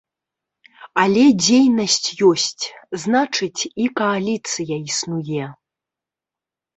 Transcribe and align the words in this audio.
Але 1.01 1.23
дзейнасць 1.43 2.09
ёсць, 2.29 2.65
значыць, 3.03 3.61
і 3.83 3.87
кааліцыя 3.99 4.75
існуе. 4.87 5.43